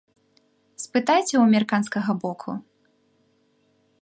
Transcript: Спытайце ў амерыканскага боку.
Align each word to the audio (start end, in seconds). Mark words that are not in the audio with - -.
Спытайце 0.83 1.31
ў 1.37 1.41
амерыканскага 1.49 2.11
боку. 2.25 2.51